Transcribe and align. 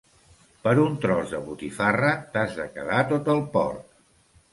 Per 0.67 0.71
un 0.83 0.95
tros 1.03 1.33
de 1.33 1.41
botifarra 1.49 2.09
t'has 2.37 2.57
de 2.61 2.65
quedar 2.79 3.03
tot 3.13 3.29
el 3.35 3.43
porc. 3.57 3.85